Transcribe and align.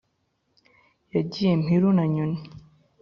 yagiye 1.15 1.53
mpiru 1.63 1.89
na 1.97 2.05
nyoni 2.13 2.39